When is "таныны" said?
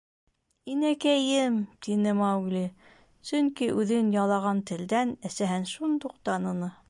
6.31-6.77